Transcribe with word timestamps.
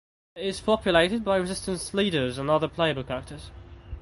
It 0.35 0.47
is 0.47 0.59
populated 0.59 1.23
by 1.23 1.35
Resistance 1.37 1.93
Leaders 1.93 2.39
and 2.39 2.49
other 2.49 2.67
playable 2.67 3.03
characters. 3.03 3.51